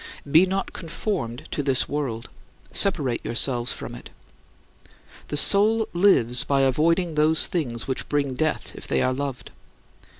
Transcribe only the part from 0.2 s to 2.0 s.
Be not conformed to this